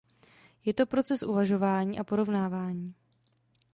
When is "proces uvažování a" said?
0.85-2.03